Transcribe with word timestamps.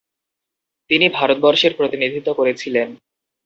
তিনি 0.89 1.05
ভারতবর্ষের 1.09 1.73
প্রতিনিধিত্ব 1.77 2.29
করেছিলেন। 2.33 2.87